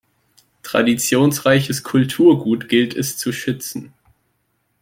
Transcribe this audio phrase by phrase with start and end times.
[0.63, 3.93] Traditionsreiches Kulturgut gilt es zu schützen.